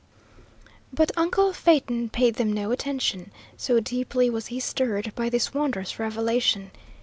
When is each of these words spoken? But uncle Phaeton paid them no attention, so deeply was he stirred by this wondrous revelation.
But 0.91 1.11
uncle 1.15 1.53
Phaeton 1.53 2.09
paid 2.09 2.37
them 2.37 2.51
no 2.51 2.71
attention, 2.71 3.31
so 3.55 3.79
deeply 3.79 4.31
was 4.31 4.47
he 4.47 4.59
stirred 4.59 5.13
by 5.13 5.29
this 5.29 5.53
wondrous 5.53 5.99
revelation. 5.99 6.71